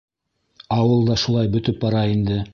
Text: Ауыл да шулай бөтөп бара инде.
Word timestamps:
Ауыл 0.77 1.05
да 1.11 1.19
шулай 1.25 1.53
бөтөп 1.59 1.81
бара 1.87 2.05
инде. 2.17 2.45